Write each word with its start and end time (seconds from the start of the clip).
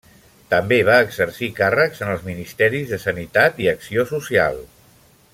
També 0.53 0.77
va 0.87 0.95
exercir 1.07 1.49
càrrecs 1.59 2.01
en 2.05 2.13
els 2.13 2.25
ministeris 2.29 2.89
de 2.93 2.99
Sanitat 3.03 3.61
i 3.65 3.69
Acció 3.75 4.07
Social. 4.13 4.59